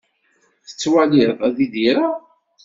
Tettwaliḍ 0.67 1.29
ad 1.47 1.57
idireɣ? 1.65 2.13